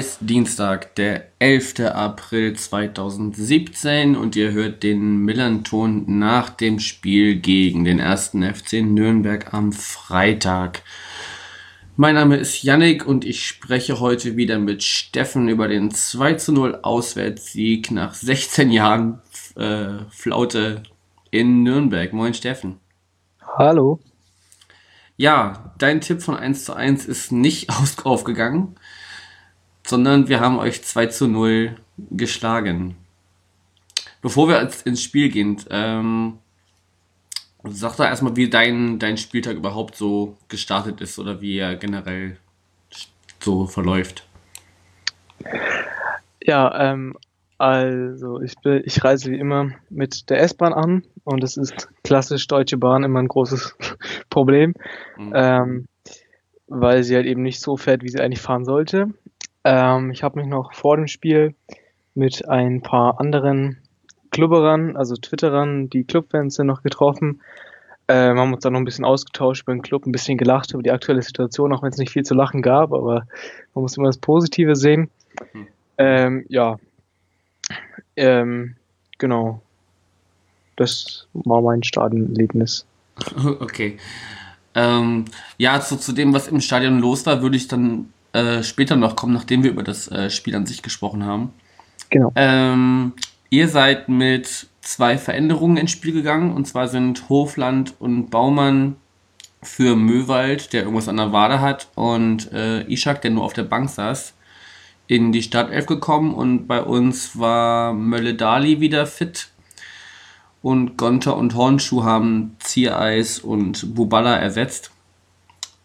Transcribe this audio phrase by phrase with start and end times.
[0.00, 1.80] ist Dienstag, der 11.
[1.80, 8.28] April 2017 und ihr hört den Millanton nach dem Spiel gegen den 1.
[8.30, 10.80] FC Nürnberg am Freitag.
[11.96, 16.52] Mein Name ist Yannick und ich spreche heute wieder mit Steffen über den 2 zu
[16.54, 19.20] 0 Auswärtssieg nach 16 Jahren
[19.56, 20.82] äh, Flaute
[21.30, 22.14] in Nürnberg.
[22.14, 22.80] Moin Steffen.
[23.58, 24.00] Hallo.
[25.18, 27.68] Ja, dein Tipp von 1 zu 1 ist nicht
[28.04, 28.76] aufgegangen,
[29.90, 31.76] sondern wir haben euch 2 zu 0
[32.10, 32.96] geschlagen.
[34.22, 36.38] Bevor wir ins Spiel gehen, ähm,
[37.64, 42.36] sag doch erstmal, wie dein, dein Spieltag überhaupt so gestartet ist oder wie er generell
[43.40, 44.26] so verläuft.
[46.42, 47.16] Ja, ähm,
[47.58, 52.46] also ich, bin, ich reise wie immer mit der S-Bahn an und es ist klassisch
[52.46, 53.76] Deutsche Bahn immer ein großes
[54.30, 54.74] Problem,
[55.18, 55.32] mhm.
[55.34, 55.86] ähm,
[56.68, 59.08] weil sie halt eben nicht so fährt, wie sie eigentlich fahren sollte.
[59.64, 61.54] Ähm, ich habe mich noch vor dem Spiel
[62.14, 63.78] mit ein paar anderen
[64.30, 67.40] Klubberern, also Twitterern, die Clubfans sind noch getroffen.
[68.08, 70.82] Ähm, haben uns dann noch ein bisschen ausgetauscht über den Club, ein bisschen gelacht über
[70.82, 73.26] die aktuelle Situation, auch wenn es nicht viel zu lachen gab, aber
[73.74, 75.10] man muss immer das Positive sehen.
[75.52, 75.66] Mhm.
[75.98, 76.78] Ähm, ja,
[78.16, 78.74] ähm,
[79.18, 79.60] genau.
[80.76, 82.86] Das war mein Stadionerlebnis.
[83.60, 83.98] Okay.
[84.74, 85.24] Ähm,
[85.58, 89.16] ja, so zu dem, was im Stadion los war, würde ich dann äh, später noch
[89.16, 91.52] kommen, nachdem wir über das äh, Spiel an sich gesprochen haben.
[92.10, 92.32] Genau.
[92.36, 93.12] Ähm,
[93.50, 96.52] ihr seid mit zwei Veränderungen ins Spiel gegangen.
[96.52, 98.96] Und zwar sind Hofland und Baumann
[99.62, 103.64] für Möwald, der irgendwas an der Wade hat, und äh, Ishak, der nur auf der
[103.64, 104.34] Bank saß,
[105.06, 106.34] in die Startelf gekommen.
[106.34, 109.48] Und bei uns war Mölle Dali wieder fit.
[110.62, 114.90] Und Gonter und Hornschuh haben Ziereis und Bubala ersetzt.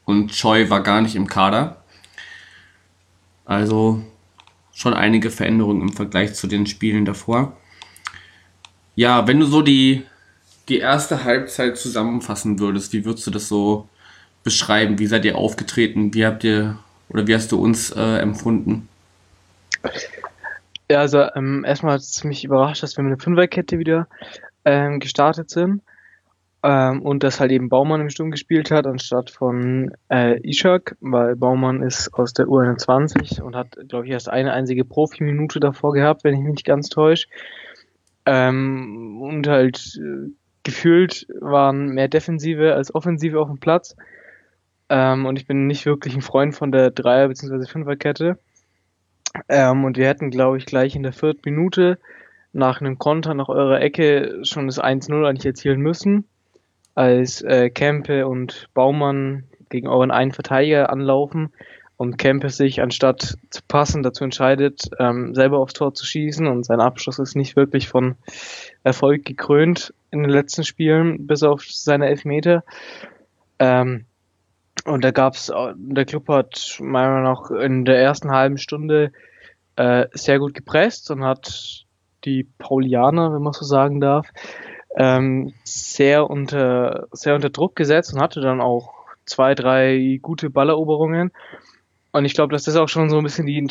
[0.04, 1.84] Und Choi war gar nicht im Kader.
[3.46, 4.02] Also
[4.74, 7.56] schon einige Veränderungen im Vergleich zu den Spielen davor.
[8.96, 10.04] Ja, wenn du so die,
[10.68, 13.88] die erste Halbzeit zusammenfassen würdest, wie würdest du das so
[14.44, 15.00] beschreiben?
[15.00, 16.14] Wie seid ihr aufgetreten?
[16.14, 16.78] Wie habt ihr
[17.10, 18.88] oder wie hast du uns äh, empfunden?
[20.90, 24.08] Ja, also ähm, erstmal hat es mich überrascht, dass wir mit einer Fünferkette wieder
[24.66, 25.82] ähm, gestartet sind
[26.66, 31.36] ähm, und dass halt eben Baumann im Sturm gespielt hat, anstatt von äh, Ishak, weil
[31.36, 36.24] Baumann ist aus der U21 und hat, glaube ich, erst eine einzige Profiminute davor gehabt,
[36.24, 37.28] wenn ich mich nicht ganz täusche.
[38.26, 40.32] Ähm, und halt äh,
[40.64, 43.96] gefühlt waren mehr Defensive als Offensive auf dem Platz.
[44.90, 47.68] Ähm, und ich bin nicht wirklich ein Freund von der Dreier- bzw.
[47.68, 48.40] Fünferkette.
[49.50, 52.00] Ähm, und wir hätten, glaube ich, gleich in der vierten Minute
[52.54, 56.26] nach einem Konter nach eurer Ecke schon das 1-0 eigentlich erzielen müssen
[56.96, 61.52] als äh, Kempe und Baumann gegen euren einen Verteidiger anlaufen
[61.98, 66.66] und Kempe sich anstatt zu passen dazu entscheidet, ähm, selber aufs Tor zu schießen und
[66.66, 68.16] sein Abschluss ist nicht wirklich von
[68.84, 72.64] Erfolg gekrönt in den letzten Spielen, bis auf seine Elfmeter.
[73.60, 74.06] Ähm,
[74.86, 79.12] und da gab's, der Club hat meiner Meinung nach in der ersten halben Stunde
[79.78, 81.86] äh, sehr gut gepresst und hat
[82.26, 84.28] die Paulianer, wenn man so sagen darf,
[84.96, 88.94] ähm, sehr unter sehr unter Druck gesetzt und hatte dann auch
[89.26, 91.32] zwei, drei gute Balleroberungen.
[92.12, 93.68] Und ich glaube, dass das auch schon so ein bisschen die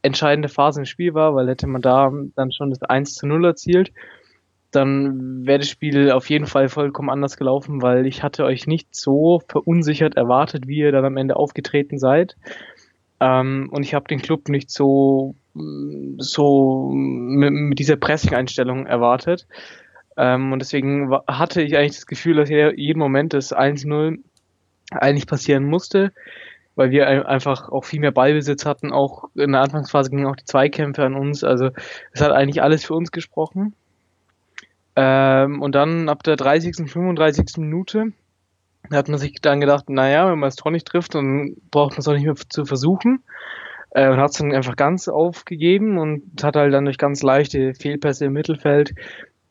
[0.00, 3.44] entscheidende Phase im Spiel war, weil hätte man da dann schon das 1 zu 0
[3.44, 3.92] erzielt,
[4.70, 8.94] dann wäre das Spiel auf jeden Fall vollkommen anders gelaufen, weil ich hatte euch nicht
[8.94, 12.36] so verunsichert erwartet, wie ihr dann am Ende aufgetreten seid.
[13.20, 15.34] Ähm, und ich habe den Club nicht so,
[16.18, 19.46] so mit, mit dieser Pressing-Einstellung erwartet.
[20.16, 24.18] Ähm, und deswegen hatte ich eigentlich das Gefühl, dass jeden Moment das 1-0
[24.90, 26.12] eigentlich passieren musste,
[26.76, 28.92] weil wir einfach auch viel mehr Ballbesitz hatten.
[28.92, 31.44] Auch in der Anfangsphase gingen auch die Zweikämpfe an uns.
[31.44, 31.70] Also
[32.12, 33.74] es hat eigentlich alles für uns gesprochen.
[34.96, 37.56] Ähm, und dann ab der 30., 35.
[37.58, 38.12] Minute
[38.92, 42.00] hat man sich dann gedacht, naja, wenn man das Tor nicht trifft, dann braucht man
[42.00, 43.22] es auch nicht mehr zu versuchen.
[43.90, 47.74] Äh, und hat es dann einfach ganz aufgegeben und hat halt dann durch ganz leichte
[47.74, 48.94] Fehlpässe im Mittelfeld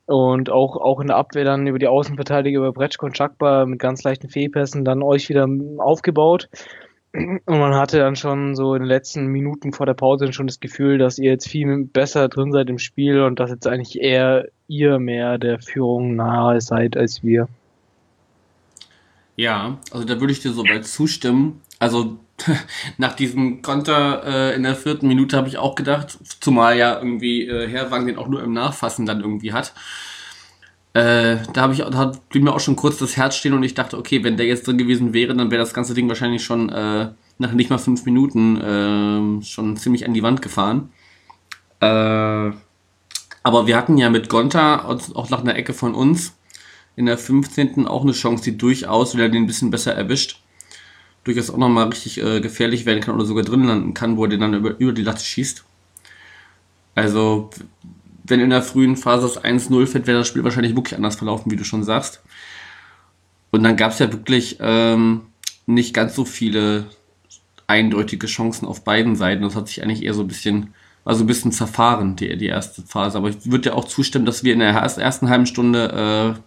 [0.06, 3.78] und auch, auch in der Abwehr dann über die Außenverteidiger, über Bretschko und Chakba mit
[3.78, 5.48] ganz leichten Fehlpässen dann euch wieder
[5.78, 6.48] aufgebaut.
[7.12, 10.58] Und man hatte dann schon so in den letzten Minuten vor der Pause schon das
[10.58, 14.48] Gefühl, dass ihr jetzt viel besser drin seid im Spiel und dass jetzt eigentlich eher
[14.66, 17.48] ihr mehr der Führung nahe seid als wir.
[19.36, 21.60] Ja, also da würde ich dir soweit zustimmen.
[21.78, 22.18] Also
[22.98, 27.46] nach diesem Konter äh, in der vierten Minute habe ich auch gedacht, zumal ja irgendwie
[27.46, 29.72] äh, Herwang den auch nur im Nachfassen dann irgendwie hat.
[30.94, 33.74] Äh, da habe ich, da blieb mir auch schon kurz das Herz stehen und ich
[33.74, 36.68] dachte, okay, wenn der jetzt drin gewesen wäre, dann wäre das ganze Ding wahrscheinlich schon
[36.68, 37.08] äh,
[37.38, 40.90] nach nicht mal fünf Minuten äh, schon ziemlich an die Wand gefahren.
[41.80, 42.52] Äh,
[43.46, 46.36] aber wir hatten ja mit Gonta auch nach einer Ecke von uns
[46.96, 47.86] in der 15.
[47.86, 50.43] auch eine Chance, die durchaus wieder den ein bisschen besser erwischt.
[51.24, 54.30] Durchaus auch nochmal richtig äh, gefährlich werden kann oder sogar drin landen kann, wo er
[54.30, 55.64] den dann über, über die Latte schießt.
[56.94, 57.50] Also,
[58.24, 61.50] wenn in der frühen Phase das 1-0 fällt, wäre das Spiel wahrscheinlich wirklich anders verlaufen,
[61.50, 62.22] wie du schon sagst.
[63.50, 65.22] Und dann gab es ja wirklich ähm,
[65.66, 66.86] nicht ganz so viele
[67.66, 69.42] eindeutige Chancen auf beiden Seiten.
[69.42, 70.74] Das hat sich eigentlich eher so ein bisschen,
[71.04, 73.18] war so ein bisschen zerfahren, die, die erste Phase.
[73.18, 76.40] Aber ich würde ja auch zustimmen, dass wir in der ersten halben Stunde äh,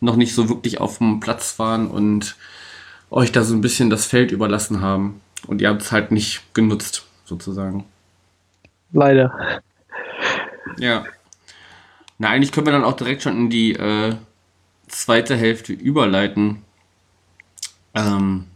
[0.00, 2.36] noch nicht so wirklich auf dem Platz waren und
[3.14, 5.20] euch da so ein bisschen das Feld überlassen haben.
[5.46, 7.84] Und ihr habt es halt nicht genutzt, sozusagen.
[8.92, 9.60] Leider.
[10.78, 11.04] Ja.
[12.18, 14.14] Na, eigentlich können wir dann auch direkt schon in die äh,
[14.88, 16.62] zweite Hälfte überleiten,
[17.94, 18.46] ähm,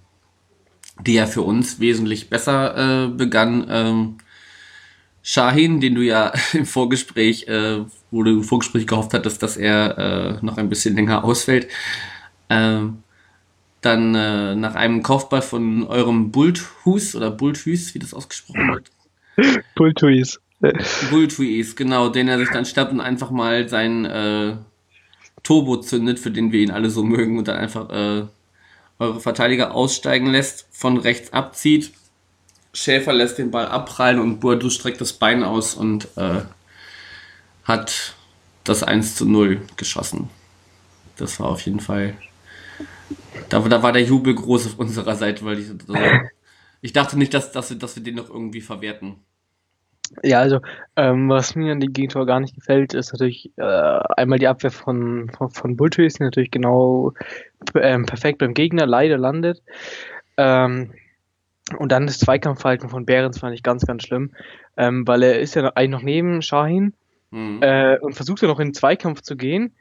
[1.00, 3.66] die ja für uns wesentlich besser äh, begann.
[3.68, 4.18] Ähm,
[5.22, 9.98] Shahin, den du ja im Vorgespräch, äh, wo du im Vorgespräch gehofft hattest, dass er
[9.98, 11.68] äh, noch ein bisschen länger ausfällt,
[12.48, 13.02] ähm,
[13.80, 18.90] dann äh, nach einem Kaufball von eurem Bulthus oder Bulthus, wie das ausgesprochen wird.
[19.76, 20.40] Bulthus.
[21.10, 24.56] Bulthus, genau, den er sich dann schnappt und einfach mal sein äh,
[25.44, 28.26] Turbo zündet, für den wir ihn alle so mögen, und dann einfach äh,
[28.98, 31.92] eure Verteidiger aussteigen lässt, von rechts abzieht.
[32.72, 36.42] Schäfer lässt den Ball abprallen und Boadu streckt das Bein aus und äh,
[37.64, 38.14] hat
[38.64, 40.28] das 1 zu 0 geschossen.
[41.16, 42.16] Das war auf jeden Fall
[43.48, 45.94] da, da war der Jubel groß auf unserer Seite, weil ich, also,
[46.80, 49.16] ich dachte nicht, dass, dass, wir, dass wir den noch irgendwie verwerten.
[50.22, 50.60] Ja, also
[50.96, 53.62] ähm, was mir an dem Gegentor gar nicht gefällt, ist natürlich äh,
[54.16, 57.12] einmal die Abwehr von, von, von Bultus, die natürlich genau
[57.74, 59.62] ähm, perfekt beim Gegner leider landet.
[60.36, 60.92] Ähm,
[61.76, 64.30] und dann das Zweikampfverhalten von Behrens fand ich ganz, ganz schlimm,
[64.78, 66.94] ähm, weil er ist ja eigentlich noch neben Shahin
[67.30, 67.58] mhm.
[67.60, 69.74] äh, und versucht ja noch in den Zweikampf zu gehen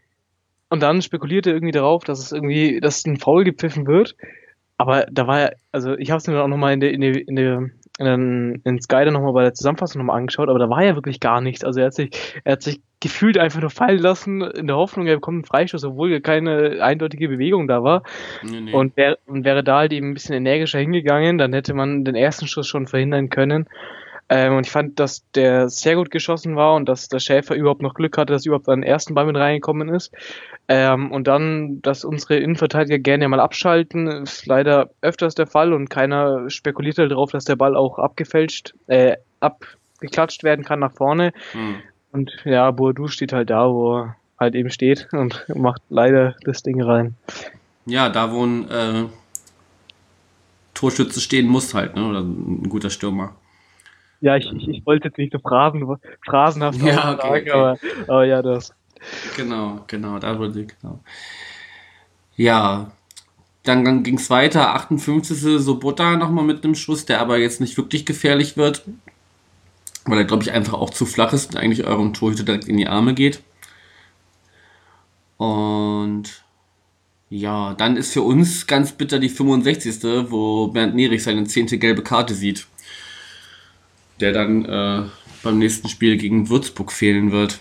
[0.69, 4.15] und dann spekulierte irgendwie darauf, dass es irgendwie, dass ein Foul gepfiffen wird.
[4.77, 7.01] Aber da war ja, also ich habe es mir dann auch nochmal in der, in
[7.01, 7.69] der, in der
[7.99, 11.19] in, in Sky dann nochmal bei der Zusammenfassung nochmal angeschaut, aber da war ja wirklich
[11.19, 11.63] gar nichts.
[11.63, 12.11] Also er hat sich,
[12.43, 15.83] er hat sich gefühlt einfach nur fallen lassen, in der Hoffnung, er bekommt einen Freistoß,
[15.85, 18.03] obwohl keine eindeutige Bewegung da war.
[18.43, 18.73] Nee, nee.
[18.73, 22.15] Und, wär, und wäre da halt eben ein bisschen energischer hingegangen, dann hätte man den
[22.15, 23.67] ersten Schuss schon verhindern können.
[24.29, 27.81] Ähm, und ich fand, dass der sehr gut geschossen war und dass der Schäfer überhaupt
[27.81, 30.11] noch Glück hatte, dass überhaupt an den ersten Ball mit reingekommen ist.
[30.67, 35.89] Ähm, und dann, dass unsere Innenverteidiger gerne mal abschalten, ist leider öfters der Fall und
[35.89, 41.31] keiner spekuliert halt darauf, dass der Ball auch abgefälscht, äh, abgeklatscht werden kann nach vorne.
[41.53, 41.75] Hm.
[42.11, 46.63] Und ja, Boadu steht halt da, wo er halt eben steht und macht leider das
[46.63, 47.15] Ding rein.
[47.85, 49.05] Ja, da wo ein äh,
[50.73, 52.05] Torschütze stehen muss halt, ne?
[52.05, 53.33] Oder ein guter Stürmer.
[54.21, 55.85] Ja, ich, ich, ich wollte jetzt nicht so Phrasen,
[56.25, 57.51] phrasenhaft ja, okay, sagen, okay.
[57.51, 58.73] Aber, aber ja, das.
[59.35, 60.99] Genau, genau, da wurde genau.
[62.35, 62.91] Ja,
[63.63, 65.61] dann, ging es weiter, 58.
[65.61, 68.83] Sobota nochmal mit einem Schuss, der aber jetzt nicht wirklich gefährlich wird,
[70.05, 72.77] weil er, glaube ich, einfach auch zu flach ist und eigentlich eurem Torhüter direkt in
[72.77, 73.41] die Arme geht.
[75.37, 76.43] Und
[77.29, 80.31] ja, dann ist für uns ganz bitter die 65.
[80.31, 82.67] wo Bernd Nerich seine zehnte gelbe Karte sieht
[84.19, 85.03] der dann äh,
[85.43, 87.59] beim nächsten Spiel gegen Würzburg fehlen wird.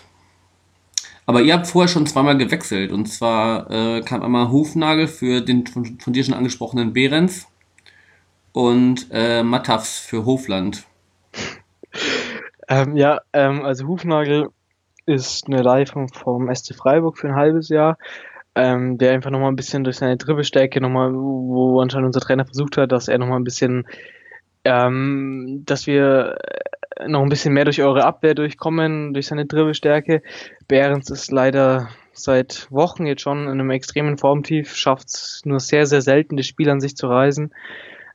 [1.25, 2.91] Aber ihr habt vorher schon zweimal gewechselt.
[2.91, 7.47] Und zwar äh, kam einmal Hufnagel für den von, von dir schon angesprochenen Behrens
[8.53, 10.85] und äh, Mattafs für Hofland.
[12.69, 14.49] Ähm, ja, ähm, also Hufnagel
[15.05, 17.97] ist eine Leihung vom SC Freiburg für ein halbes Jahr,
[18.55, 22.75] ähm, der einfach nochmal ein bisschen durch seine Dribbelstärke nochmal, wo anscheinend unser Trainer versucht
[22.75, 23.87] hat, dass er nochmal ein bisschen
[24.67, 26.37] ähm, dass wir
[27.05, 30.21] noch ein bisschen mehr durch eure Abwehr durchkommen, durch seine Dribbelstärke.
[30.67, 35.85] Behrens ist leider seit Wochen jetzt schon in einem extremen Formtief, schafft es nur sehr,
[35.85, 37.53] sehr selten, das Spiel an sich zu reisen.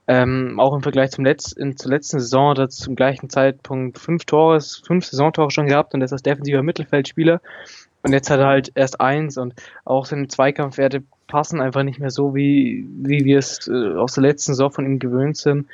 [0.09, 4.00] Ähm, auch im Vergleich zum Letz in, zur letzten Saison hat er zum gleichen Zeitpunkt
[4.00, 7.40] fünf Tore, fünf Saisontore schon gehabt und ist als defensiver Mittelfeldspieler.
[8.02, 9.54] Und jetzt hat er halt erst eins und
[9.85, 14.23] auch seine Zweikampfwerte passen einfach nicht mehr so, wie, wie wir es äh, aus der
[14.23, 15.68] letzten Saison von ihm gewöhnt sind.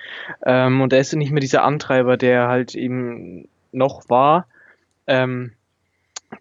[0.44, 4.47] Ähm, und er ist nicht mehr dieser Antreiber, der halt eben noch war.
[5.06, 5.52] Ähm,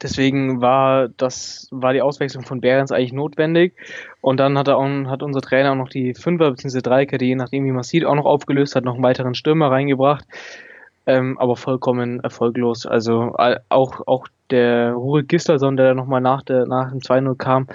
[0.01, 3.74] Deswegen war das, war die Auswechslung von Behrens eigentlich notwendig.
[4.22, 6.82] Und dann hat er auch, hat unser Trainer auch noch die Fünfer bzw.
[6.82, 10.25] Dreikette, je nachdem wie man sieht, auch noch aufgelöst, hat noch einen weiteren Stürmer reingebracht.
[11.06, 12.86] Ähm, aber vollkommen erfolglos.
[12.86, 13.34] Also
[13.70, 17.68] auch, auch der Rurik Gisterson, der nochmal nach, der, nach dem 2-0 kam,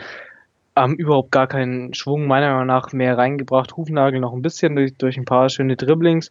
[0.74, 3.76] haben überhaupt gar keinen Schwung meiner Meinung nach mehr reingebracht.
[3.76, 6.30] Hufnagel noch ein bisschen durch, durch ein paar schöne Dribblings,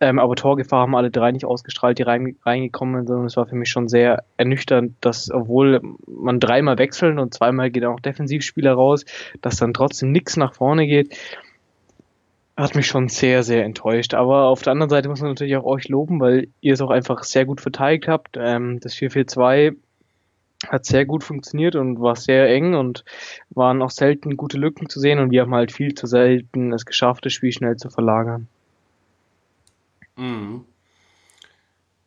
[0.00, 3.16] ähm, aber Torgefahr haben alle drei nicht ausgestrahlt, die rein, reingekommen sind.
[3.16, 7.70] Und es war für mich schon sehr ernüchternd, dass obwohl man dreimal wechseln und zweimal
[7.70, 9.04] geht auch Defensivspieler raus,
[9.40, 11.16] dass dann trotzdem nichts nach vorne geht.
[12.60, 14.12] Hat mich schon sehr, sehr enttäuscht.
[14.12, 16.90] Aber auf der anderen Seite muss man natürlich auch euch loben, weil ihr es auch
[16.90, 18.36] einfach sehr gut verteidigt habt.
[18.36, 19.76] Ähm, das 4-4-2
[20.68, 23.06] hat sehr gut funktioniert und war sehr eng und
[23.48, 26.84] waren auch selten gute Lücken zu sehen und wir haben halt viel zu selten es
[26.84, 28.46] geschafft, das Spiel schnell zu verlagern.
[30.16, 30.66] Mhm.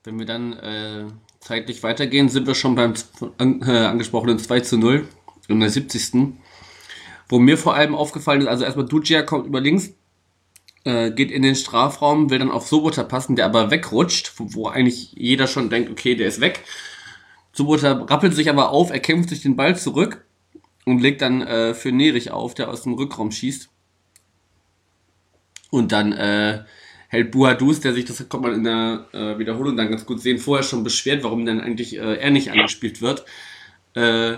[0.03, 1.05] Wenn wir dann äh,
[1.39, 2.93] zeitlich weitergehen, sind wir schon beim
[3.39, 5.07] an, äh, angesprochenen 2 zu 0
[5.47, 6.35] in der 70.
[7.27, 9.95] Wo mir vor allem aufgefallen ist, also erstmal Ducia kommt über links,
[10.83, 14.67] äh, geht in den Strafraum, will dann auf Sobota passen, der aber wegrutscht, wo, wo
[14.67, 16.63] eigentlich jeder schon denkt, okay, der ist weg
[17.53, 20.25] Subota rappelt sich aber auf, er kämpft sich den Ball zurück
[20.85, 23.69] und legt dann äh, für Nerich auf, der aus dem Rückraum schießt.
[25.69, 26.63] Und dann äh,
[27.07, 30.39] hält Buhadus, der sich, das kommt man in der äh, Wiederholung dann ganz gut sehen,
[30.39, 33.23] vorher schon beschwert, warum dann eigentlich äh, er nicht angespielt wird,
[33.93, 34.37] äh,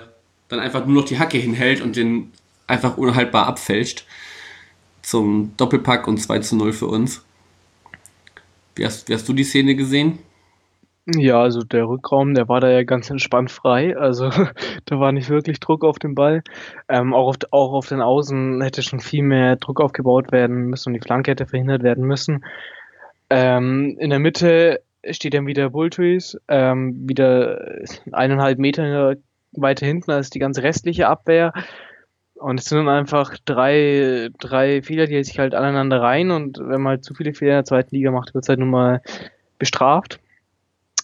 [0.49, 2.31] dann einfach nur noch die Hacke hinhält und den
[2.67, 4.05] einfach unhaltbar abfälscht.
[5.05, 7.23] Zum Doppelpack und 2 zu 0 für uns.
[8.75, 10.17] Wie hast, wie hast du die Szene gesehen?
[11.05, 13.95] Ja, also der Rückraum, der war da ja ganz entspannt frei.
[13.95, 14.29] Also
[14.85, 16.41] da war nicht wirklich Druck auf den Ball.
[16.89, 20.89] Ähm, auch, auf, auch auf den Außen hätte schon viel mehr Druck aufgebaut werden müssen
[20.89, 22.43] und die Flanke hätte verhindert werden müssen.
[23.29, 24.81] Ähm, in der Mitte
[25.11, 29.17] steht dann wieder Bulltrees, ähm, wieder eineinhalb Meter
[29.51, 31.53] weiter hinten als die ganze restliche Abwehr.
[32.35, 36.81] Und es sind dann einfach drei, drei Fehler, die sich halt aneinander rein und wenn
[36.81, 39.01] man halt zu viele Fehler in der zweiten Liga macht, wird es halt nun mal
[39.57, 40.19] bestraft.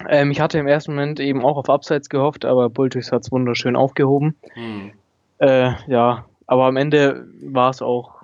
[0.10, 3.32] Ähm, ich hatte im ersten Moment eben auch auf Abseits gehofft, aber Bultis hat es
[3.32, 4.36] wunderschön aufgehoben.
[4.54, 4.92] Hm.
[5.40, 8.22] Äh, ja, aber am Ende war es auch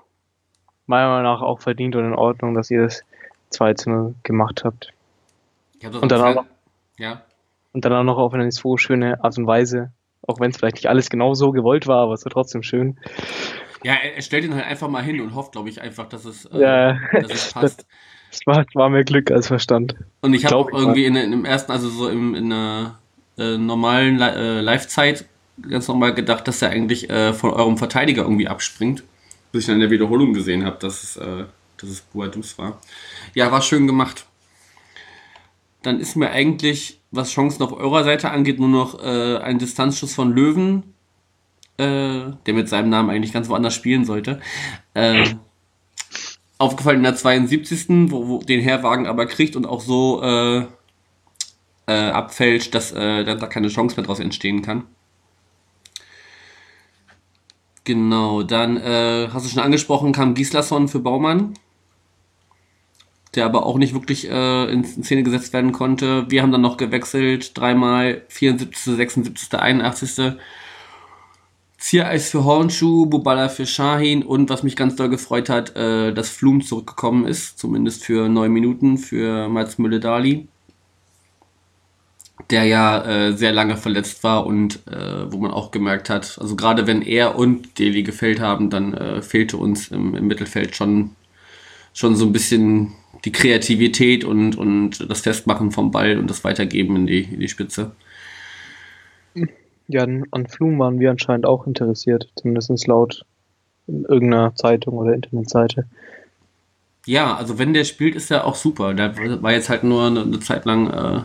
[0.85, 3.03] meiner Meinung nach auch verdient und in Ordnung, dass ihr das
[3.49, 4.93] 2 zu 0 gemacht habt.
[5.83, 6.45] Und dann, auch,
[6.97, 7.21] ja.
[7.73, 9.91] und dann auch noch auf eine so schöne Art und Weise,
[10.25, 12.99] auch wenn es vielleicht nicht alles genau so gewollt war, aber es war trotzdem schön.
[13.83, 16.45] Ja, er stellt ihn halt einfach mal hin und hofft, glaube ich, einfach, dass es,
[16.45, 17.85] äh, ja, dass es passt.
[18.31, 19.95] Es war, war mehr Glück als Verstand.
[20.21, 22.99] Und ich habe irgendwie in, in, im ersten, also so im, in einer
[23.37, 25.25] äh, normalen äh, Live-Zeit
[25.61, 29.03] ganz normal gedacht, dass er eigentlich äh, von eurem Verteidiger irgendwie abspringt.
[29.51, 31.45] Bis ich dann in der Wiederholung gesehen habe, dass es, äh,
[31.77, 32.79] dass es Boadus war.
[33.33, 34.26] Ja, war schön gemacht.
[35.81, 40.13] Dann ist mir eigentlich, was Chancen auf eurer Seite angeht, nur noch äh, ein Distanzschuss
[40.13, 40.93] von Löwen,
[41.77, 44.41] äh, der mit seinem Namen eigentlich ganz woanders spielen sollte.
[44.93, 45.35] Äh,
[46.57, 48.11] aufgefallen in der 72.
[48.11, 50.65] Wo, wo den Herwagen aber kriegt und auch so äh,
[51.87, 54.83] äh, abfälscht, dass äh, da keine Chance mehr draus entstehen kann.
[57.83, 61.53] Genau, dann äh, hast du schon angesprochen, kam Gislason für Baumann,
[63.37, 66.29] der aber auch nicht wirklich äh, in Szene gesetzt werden konnte.
[66.29, 70.37] Wir haben dann noch gewechselt, dreimal 74., 76., 81.
[71.77, 76.29] Ziereis für Hornschuh, Bubala für Shahin und was mich ganz doll gefreut hat, äh, dass
[76.29, 80.47] Flum zurückgekommen ist, zumindest für neun Minuten für Mats Mülle-Dali,
[82.49, 86.55] der ja äh, sehr lange verletzt war und äh, wo man auch gemerkt hat, also
[86.55, 91.11] gerade wenn er und Deli gefällt haben, dann äh, fehlte uns im, im, Mittelfeld schon,
[91.93, 92.93] schon so ein bisschen
[93.27, 97.49] die Kreativität und, und das Festmachen vom Ball und das Weitergeben in die, in die
[97.49, 97.91] Spitze.
[99.89, 103.25] Ja, an Flum waren wir anscheinend auch interessiert, zumindest laut
[103.85, 105.87] irgendeiner Zeitung oder Internetseite.
[107.05, 108.93] Ja, also wenn der spielt, ist er auch super.
[108.93, 111.23] Der war jetzt halt nur eine, eine Zeit lang äh,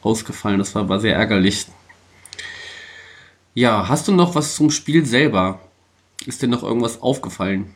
[0.00, 0.58] ausgefallen.
[0.58, 1.66] Das war, war sehr ärgerlich.
[3.52, 5.60] Ja, hast du noch was zum Spiel selber?
[6.24, 7.74] Ist dir noch irgendwas aufgefallen?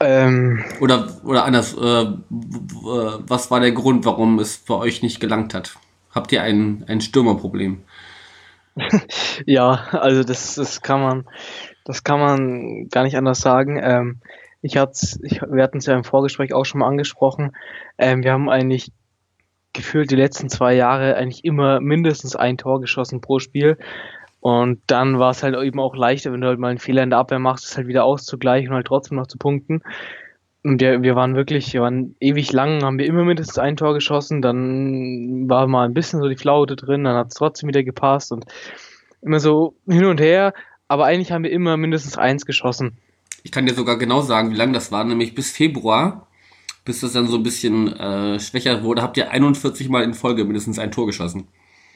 [0.00, 5.54] Ähm, oder, oder anders, äh, was war der Grund, warum es für euch nicht gelangt
[5.54, 5.76] hat?
[6.18, 7.82] habt ihr ein, ein Stürmerproblem?
[9.46, 11.26] ja, also das, das kann man,
[11.84, 13.80] das kann man gar nicht anders sagen.
[13.82, 14.20] Ähm,
[14.60, 17.56] ich hatte, ich, wir hatten es ja im Vorgespräch auch schon mal angesprochen.
[17.96, 18.92] Ähm, wir haben eigentlich
[19.72, 23.78] gefühlt die letzten zwei Jahre eigentlich immer mindestens ein Tor geschossen pro Spiel.
[24.40, 27.10] Und dann war es halt eben auch leichter, wenn du halt mal einen Fehler in
[27.10, 29.82] der Abwehr machst, es halt wieder auszugleichen und halt trotzdem noch zu punkten.
[30.62, 33.94] Und wir, wir waren wirklich, wir waren ewig lang, haben wir immer mindestens ein Tor
[33.94, 37.82] geschossen, dann war mal ein bisschen so die Flaute drin, dann hat es trotzdem wieder
[37.82, 38.44] gepasst und
[39.22, 40.52] immer so hin und her,
[40.88, 42.98] aber eigentlich haben wir immer mindestens eins geschossen.
[43.44, 46.26] Ich kann dir sogar genau sagen, wie lange das war, nämlich bis Februar,
[46.84, 50.44] bis das dann so ein bisschen äh, schwächer wurde, habt ihr 41 Mal in Folge
[50.44, 51.46] mindestens ein Tor geschossen.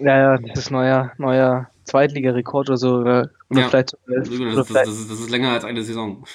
[0.04, 2.96] Ja, ja, das ist neuer, neuer Zweitligarekord oder so.
[2.96, 3.68] Oder, oder Ja.
[3.68, 6.24] vielleicht, Das, oder das, vielleicht das, ist, das ist länger als eine Saison.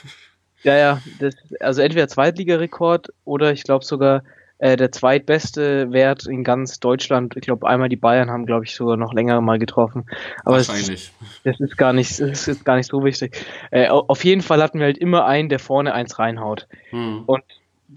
[0.63, 4.23] Ja, ja, das, also entweder Zweitligarekord oder ich glaube sogar
[4.57, 7.35] äh, der zweitbeste Wert in ganz Deutschland.
[7.37, 10.05] Ich glaube, einmal die Bayern haben, glaube ich, sogar noch länger mal getroffen.
[10.43, 11.11] Aber Wahrscheinlich.
[11.43, 13.37] das ist gar nicht, das ist gar nicht so wichtig.
[13.71, 16.67] Äh, au- auf jeden Fall hatten wir halt immer einen, der vorne eins reinhaut.
[16.89, 17.23] Hm.
[17.27, 17.43] Und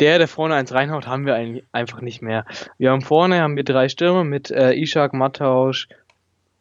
[0.00, 2.44] der, der vorne eins reinhaut, haben wir eigentlich einfach nicht mehr.
[2.78, 5.88] Wir haben vorne haben wir drei Stürmer mit äh, Ishak, Mattausch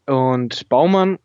[0.05, 1.19] und Baumann,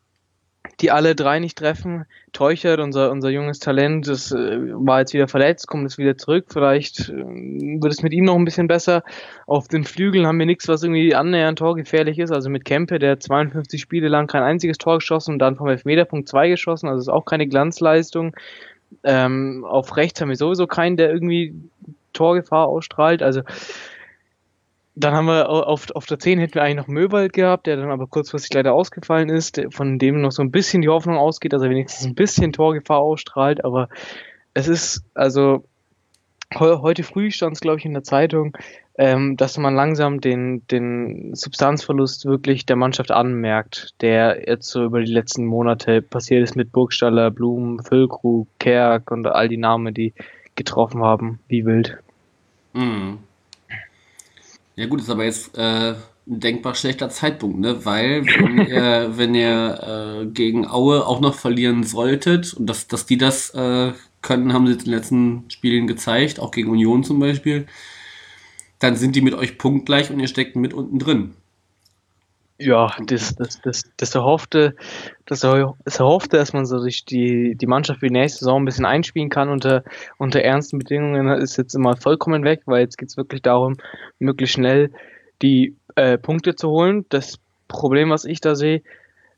[0.79, 2.05] die alle drei nicht treffen.
[2.31, 6.45] Teuchert, unser, unser junges Talent, das äh, war jetzt wieder verletzt, kommt jetzt wieder zurück.
[6.49, 9.03] Vielleicht äh, wird es mit ihm noch ein bisschen besser.
[9.45, 12.31] Auf den Flügeln haben wir nichts, was irgendwie annähernd torgefährlich ist.
[12.31, 16.27] Also mit Kempe, der 52 Spiele lang kein einziges Tor geschossen und dann vom Elfmeterpunkt
[16.27, 16.87] zwei geschossen.
[16.87, 18.35] Also ist auch keine Glanzleistung.
[19.03, 21.53] Ähm, auf rechts haben wir sowieso keinen, der irgendwie
[22.15, 23.21] Torgefahr ausstrahlt.
[23.21, 23.41] Also
[24.95, 27.75] dann haben wir au- auf, auf der 10 hätten wir eigentlich noch Möwald gehabt, der
[27.75, 31.53] dann aber kurzfristig leider ausgefallen ist, von dem noch so ein bisschen die Hoffnung ausgeht,
[31.53, 33.65] dass er wenigstens ein bisschen Torgefahr ausstrahlt.
[33.65, 33.89] Aber
[34.53, 35.65] es ist, also
[36.57, 38.55] heu, heute früh stand es, glaube ich, in der Zeitung,
[38.97, 45.01] ähm, dass man langsam den, den Substanzverlust wirklich der Mannschaft anmerkt, der jetzt so über
[45.01, 50.13] die letzten Monate passiert ist mit Burgstaller, Blum, Füllkrug, Kerk und all die Namen, die
[50.55, 51.97] getroffen haben, wie wild.
[52.73, 53.19] Hm.
[54.75, 55.95] Ja gut, ist aber jetzt äh,
[56.27, 57.85] ein denkbar schlechter Zeitpunkt, ne?
[57.85, 63.05] Weil wenn ihr, wenn ihr äh, gegen Aue auch noch verlieren solltet und dass, dass
[63.05, 67.19] die das äh, können, haben sie in den letzten Spielen gezeigt, auch gegen Union zum
[67.19, 67.67] Beispiel,
[68.79, 71.35] dann sind die mit euch punktgleich und ihr steckt mit unten drin.
[72.57, 74.75] Ja, das, das, das, das erhoffte,
[75.25, 78.61] das, erho- das erhoffte, dass man so sich die, die Mannschaft für die nächste Saison
[78.61, 79.83] ein bisschen einspielen kann unter,
[80.17, 83.75] unter ernsten Bedingungen, ist jetzt immer vollkommen weg, weil jetzt geht's wirklich darum,
[84.19, 84.91] möglichst schnell
[85.41, 87.05] die äh, Punkte zu holen.
[87.09, 88.81] Das Problem, was ich da sehe,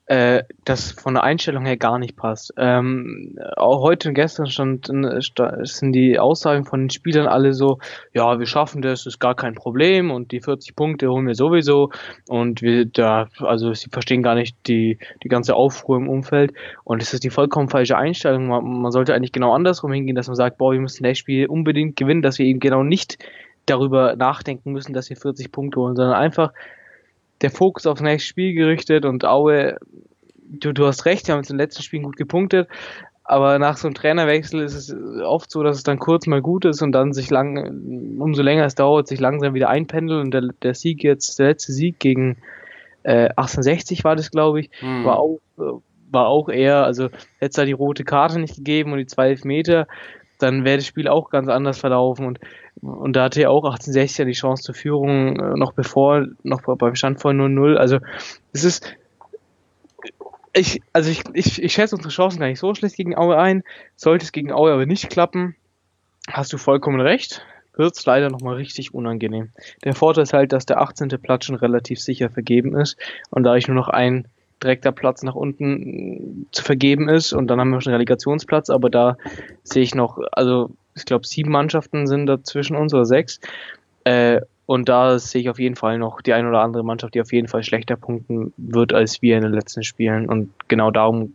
[0.08, 2.54] äh, das von der Einstellung her gar nicht passt.
[2.58, 4.90] Ähm, auch heute und gestern stand,
[5.20, 7.80] sta- sind die Aussagen von den Spielern alle so,
[8.14, 11.92] ja, wir schaffen das, ist gar kein Problem und die 40 Punkte holen wir sowieso
[12.30, 16.54] und wir da, also sie verstehen gar nicht die, die ganze Aufruhr im Umfeld
[16.86, 18.48] und es ist die vollkommen falsche Einstellung.
[18.48, 21.48] Man, man sollte eigentlich genau andersrum hingehen, dass man sagt, boah, wir müssen das Spiel
[21.48, 23.18] unbedingt gewinnen, dass wir eben genau nicht
[23.66, 26.54] darüber nachdenken müssen, dass wir 40 Punkte holen, sondern einfach
[27.42, 29.78] der Fokus aufs nächste Spiel gerichtet und Aue,
[30.50, 32.68] du, du hast recht, die haben jetzt in den letzten Spielen gut gepunktet,
[33.24, 36.66] aber nach so einem Trainerwechsel ist es oft so, dass es dann kurz mal gut
[36.66, 40.50] ist und dann sich lang, umso länger es dauert, sich langsam wieder einpendeln und der,
[40.64, 42.38] der Sieg jetzt, der letzte Sieg gegen
[43.04, 45.04] äh, 1860 war das, glaube ich, Hm.
[45.04, 45.40] war auch,
[46.10, 49.44] war auch eher, also hätte es da die rote Karte nicht gegeben und die 12
[49.44, 49.88] Meter,
[50.40, 52.40] dann wäre das Spiel auch ganz anders verlaufen und,
[52.82, 56.62] und da hatte ja auch 1860 ja die Chance zur Führung äh, noch bevor, noch
[56.62, 58.00] beim Stand von 0-0, also
[58.54, 58.94] es ist,
[60.54, 63.64] ich, also ich, ich, ich schätze unsere Chancen gar nicht so schlecht gegen Aue ein,
[63.96, 65.56] sollte es gegen Aue aber nicht klappen,
[66.30, 69.52] hast du vollkommen recht, wird es leider nochmal richtig unangenehm.
[69.84, 71.10] Der Vorteil ist halt, dass der 18.
[71.22, 72.98] Platz schon relativ sicher vergeben ist
[73.30, 74.28] und da ich nur noch ein
[74.64, 78.70] direkter Platz nach unten äh, zu vergeben ist und dann haben wir schon einen Relegationsplatz,
[78.70, 79.18] aber da
[79.64, 83.40] sehe ich noch, also ich glaube sieben Mannschaften sind da zwischen uns oder sechs
[84.04, 87.22] äh, und da sehe ich auf jeden Fall noch die ein oder andere Mannschaft, die
[87.22, 91.34] auf jeden Fall schlechter punkten wird als wir in den letzten Spielen und genau darum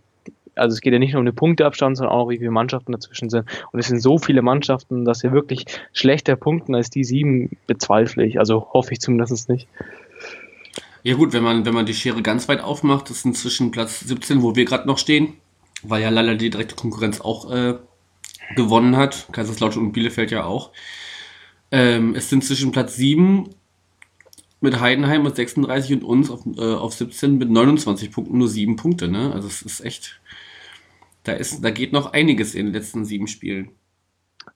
[0.55, 3.31] also es geht ja nicht nur um den Punkteabstand, sondern auch, wie viele Mannschaften dazwischen
[3.31, 3.47] sind.
[3.73, 8.25] Und es sind so viele Mannschaften, dass wir wirklich schlechter punkten als die sieben, bezweifle
[8.25, 8.39] ich.
[8.39, 9.67] Also hoffe ich zumindest nicht.
[11.03, 14.01] Ja gut, wenn man, wenn man die Schere ganz weit aufmacht, das ist inzwischen Platz
[14.01, 15.35] 17, wo wir gerade noch stehen,
[15.83, 17.75] weil ja leider die direkte Konkurrenz auch äh,
[18.57, 19.29] gewonnen hat.
[19.33, 20.73] Kaiserslautern und Bielefeld ja auch.
[21.71, 23.49] Ähm, es sind zwischen Platz 7
[24.61, 28.77] mit Heidenheim mit 36 und uns auf, äh, auf 17 mit 29 Punkten nur 7
[28.77, 29.33] Punkte, ne?
[29.33, 30.21] Also es ist echt,
[31.25, 33.71] da ist, da geht noch einiges in den letzten sieben Spielen.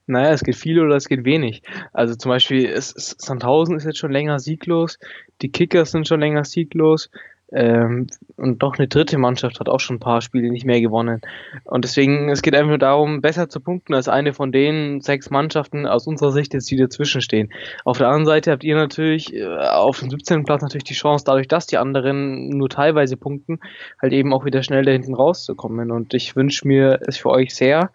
[0.07, 1.63] Naja, es geht viel oder es geht wenig.
[1.93, 4.99] Also zum Beispiel, es, es, Sandhausen ist jetzt schon länger sieglos,
[5.43, 7.11] die Kickers sind schon länger sieglos
[7.53, 11.21] ähm, und doch eine dritte Mannschaft hat auch schon ein paar Spiele nicht mehr gewonnen.
[11.65, 15.31] Und deswegen, es geht einfach nur darum, besser zu punkten als eine von den sechs
[15.31, 17.53] Mannschaften aus unserer Sicht jetzt, die dazwischen stehen.
[17.85, 20.45] Auf der anderen Seite habt ihr natürlich äh, auf dem 17.
[20.45, 23.61] Platz natürlich die Chance, dadurch, dass die anderen nur teilweise punkten,
[24.03, 25.93] halt eben auch wieder schnell da hinten rauszukommen.
[25.93, 27.91] Und ich wünsche mir es für euch sehr.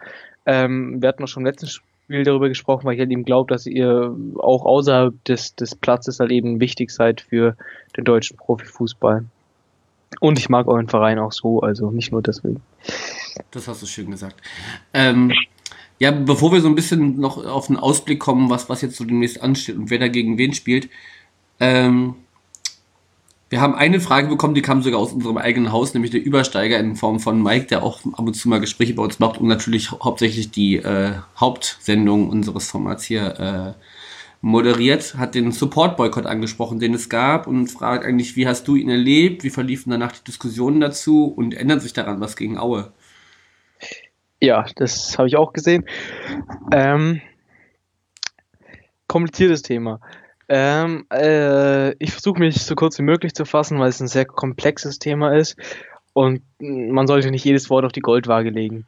[0.46, 3.54] Ähm, wir hatten auch schon im letzten Spiel darüber gesprochen, weil ich halt eben glaube,
[3.54, 7.58] dass ihr auch außerhalb des, des Platzes halt eben wichtig seid für
[7.98, 9.26] den deutschen Profifußball.
[10.20, 12.62] Und ich mag euren Verein auch so, also nicht nur deswegen.
[13.52, 14.36] Das hast du schön gesagt.
[14.94, 15.32] Ähm,
[16.00, 19.06] ja, bevor wir so ein bisschen noch auf den Ausblick kommen, was, was jetzt so
[19.06, 20.90] demnächst ansteht und wer da gegen wen spielt,
[21.60, 22.16] ähm,
[23.52, 26.80] wir haben eine Frage bekommen, die kam sogar aus unserem eigenen Haus, nämlich der Übersteiger
[26.80, 29.48] in Form von Mike, der auch ab und zu mal Gespräche bei uns macht und
[29.48, 33.84] natürlich hauptsächlich die äh, Hauptsendung unseres Formats hier äh,
[34.42, 38.90] moderiert, hat den Support-Boykott angesprochen, den es gab und fragt eigentlich, wie hast du ihn
[38.90, 42.92] erlebt, wie verliefen danach die Diskussionen dazu und ändert sich daran was gegen Aue?
[44.42, 45.86] Ja, das habe ich auch gesehen.
[46.72, 47.22] Ähm,
[49.08, 50.00] kompliziertes Thema.
[50.50, 54.26] Ähm, äh, ich versuche mich so kurz wie möglich zu fassen, weil es ein sehr
[54.26, 55.56] komplexes Thema ist
[56.14, 58.86] und man sollte nicht jedes Wort auf die Goldwaage legen.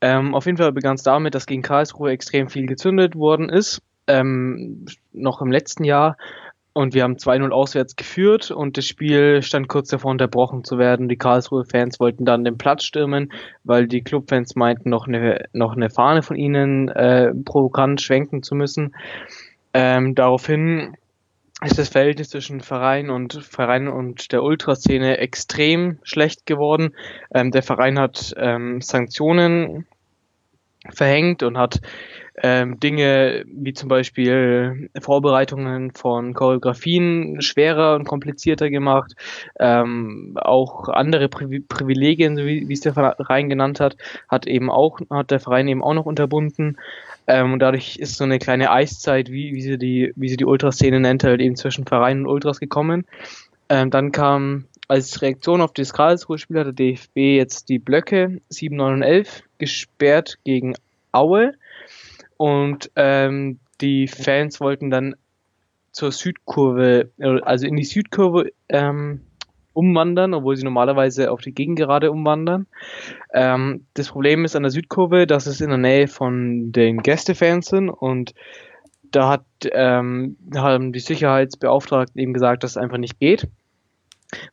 [0.00, 3.80] Ähm, auf jeden Fall begann es damit, dass gegen Karlsruhe extrem viel gezündet worden ist,
[4.06, 6.16] ähm, noch im letzten Jahr.
[6.72, 11.08] Und wir haben 2-0 auswärts geführt und das Spiel stand kurz davor unterbrochen zu werden.
[11.08, 13.32] Die Karlsruhe-Fans wollten dann den Platz stürmen,
[13.64, 18.54] weil die Clubfans meinten, noch eine, noch eine Fahne von ihnen äh, provokant schwenken zu
[18.54, 18.94] müssen.
[19.72, 20.98] Ähm, daraufhin
[21.64, 26.94] ist das Verhältnis zwischen Verein und Verein und der Ultraszene extrem schlecht geworden.
[27.32, 29.86] Ähm, der Verein hat ähm, Sanktionen
[30.90, 31.80] verhängt und hat
[32.42, 39.14] ähm, Dinge wie zum Beispiel Vorbereitungen von Choreografien schwerer und komplizierter gemacht.
[39.58, 43.96] Ähm, auch andere Pri Privilegien, wie, wie es der Verein genannt hat,
[44.28, 46.76] hat eben auch hat der Verein eben auch noch unterbunden.
[47.26, 50.44] Ähm, und dadurch ist so eine kleine Eiszeit, wie, wie sie die, wie sie die
[50.44, 53.04] Ultraszene nennt, halt eben zwischen Verein und Ultras gekommen.
[53.68, 58.76] Ähm, dann kam als Reaktion auf das Karlsruhe-Spiel hat der DFB jetzt die Blöcke 7,
[58.76, 60.74] 9 und 11 gesperrt gegen
[61.10, 61.54] Aue.
[62.36, 65.16] Und ähm, die Fans wollten dann
[65.92, 67.10] zur Südkurve,
[67.42, 69.22] also in die Südkurve ähm,
[69.72, 72.66] umwandern, obwohl sie normalerweise auf die Gegengerade umwandern.
[73.32, 77.66] Ähm, das Problem ist an der Südkurve, dass es in der Nähe von den Gästefans
[77.66, 78.34] sind und
[79.10, 83.48] da hat ähm, haben die Sicherheitsbeauftragten eben gesagt, dass es einfach nicht geht,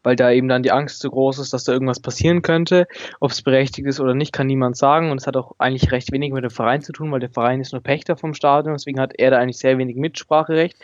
[0.03, 2.87] weil da eben dann die Angst zu groß ist, dass da irgendwas passieren könnte.
[3.19, 6.11] Ob es berechtigt ist oder nicht, kann niemand sagen und es hat auch eigentlich recht
[6.11, 8.99] wenig mit dem Verein zu tun, weil der Verein ist nur Pächter vom Stadion, deswegen
[8.99, 10.77] hat er da eigentlich sehr wenig Mitspracherecht.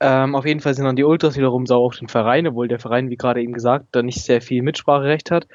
[0.00, 2.78] Ähm, auf jeden Fall sind dann die Ultras wiederum sauer auf den Verein, obwohl der
[2.78, 5.48] Verein, wie gerade eben gesagt, da nicht sehr viel Mitspracherecht hat,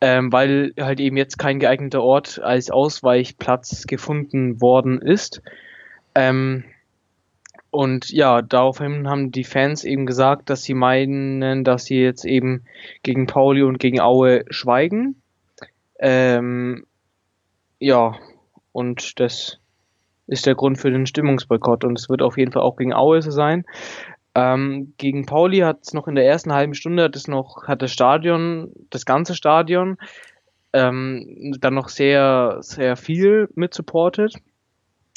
[0.00, 5.42] ähm, weil halt eben jetzt kein geeigneter Ort als Ausweichplatz gefunden worden ist.
[6.14, 6.64] Ähm,
[7.72, 12.64] und ja, daraufhin haben die Fans eben gesagt, dass sie meinen, dass sie jetzt eben
[13.02, 15.22] gegen Pauli und gegen Aue schweigen.
[15.98, 16.84] Ähm,
[17.78, 18.14] ja,
[18.72, 19.58] und das
[20.26, 23.22] ist der Grund für den Stimmungsboykott und es wird auf jeden Fall auch gegen Aue
[23.22, 23.64] so sein.
[24.34, 27.80] Ähm, gegen Pauli hat es noch in der ersten halben Stunde hat es noch hat
[27.80, 29.96] das Stadion, das ganze Stadion
[30.74, 34.34] ähm, dann noch sehr sehr viel mit supportet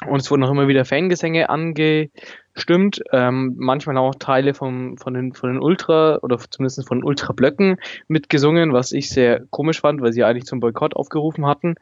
[0.05, 5.33] und es wurden noch immer wieder Fangesänge angestimmt, ähm, manchmal auch Teile vom, von, den,
[5.33, 7.77] von den Ultra oder zumindest von Ultra-Blöcken
[8.07, 11.75] mitgesungen, was ich sehr komisch fand, weil sie eigentlich zum Boykott aufgerufen hatten.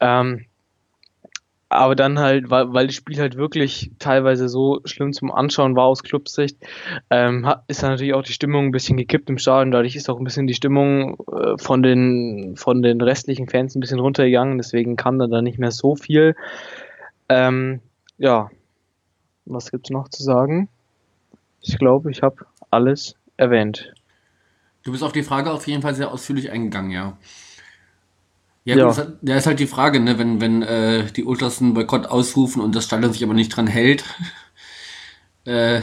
[0.00, 0.46] Ähm,
[1.72, 5.84] aber dann halt, weil, weil das Spiel halt wirklich teilweise so schlimm zum Anschauen war
[5.84, 6.56] aus Clubsicht,
[7.10, 9.70] ähm, ist dann natürlich auch die Stimmung ein bisschen gekippt im Stadion.
[9.70, 13.80] Dadurch ist auch ein bisschen die Stimmung äh, von, den, von den restlichen Fans ein
[13.80, 14.58] bisschen runtergegangen.
[14.58, 16.34] Deswegen kam dann da nicht mehr so viel.
[17.30, 17.80] Ähm,
[18.18, 18.50] ja,
[19.46, 20.68] was gibt's noch zu sagen?
[21.62, 23.92] Ich glaube, ich habe alles erwähnt.
[24.82, 27.16] Du bist auf die Frage auf jeden Fall sehr ausführlich eingegangen, ja.
[28.64, 28.92] Ja, ja.
[28.92, 32.60] Gut, da ist halt die Frage, ne, wenn, wenn äh, die Ultras einen Boykott ausrufen
[32.60, 34.04] und das Stadion sich aber nicht dran hält,
[35.44, 35.82] äh,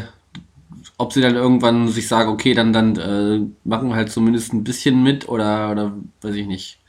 [0.98, 4.64] ob sie dann irgendwann sich sagen, okay, dann, dann äh, machen wir halt zumindest ein
[4.64, 6.80] bisschen mit oder, oder weiß ich nicht.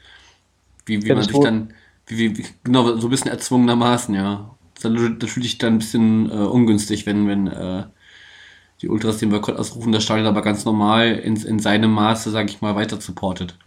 [0.84, 1.74] Wie, wie man sich dann,
[2.08, 4.54] wie, wie, genau, so ein bisschen erzwungenermaßen, ja.
[4.74, 7.84] Das ist natürlich dann ein bisschen äh, ungünstig, wenn, wenn äh,
[8.80, 12.48] die Ultras den Boykott ausrufen, das Stadion aber ganz normal in, in seinem Maße, sag
[12.48, 13.58] ich mal, weiter supportet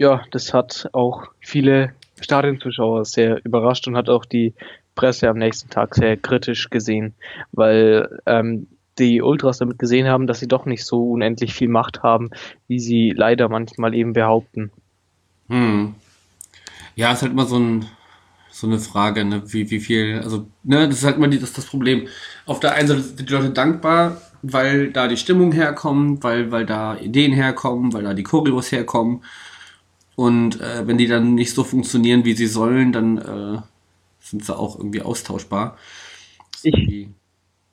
[0.00, 4.54] ja, das hat auch viele Stadionzuschauer sehr überrascht und hat auch die
[4.94, 7.12] Presse am nächsten Tag sehr kritisch gesehen,
[7.52, 8.66] weil ähm,
[8.98, 12.30] die Ultras damit gesehen haben, dass sie doch nicht so unendlich viel Macht haben,
[12.66, 14.72] wie sie leider manchmal eben behaupten.
[15.50, 15.94] Hm.
[17.00, 17.86] Ja, ist halt immer so, ein,
[18.50, 19.42] so eine Frage, ne?
[19.46, 22.08] wie, wie viel, also, ne, das ist halt immer die, das, das Problem.
[22.44, 26.66] Auf der einen Seite sind die Leute dankbar, weil da die Stimmung herkommt, weil, weil
[26.66, 29.24] da Ideen herkommen, weil da die Choreos herkommen.
[30.14, 33.62] Und äh, wenn die dann nicht so funktionieren, wie sie sollen, dann äh,
[34.20, 35.78] sind sie auch irgendwie austauschbar.
[36.62, 37.08] Ich,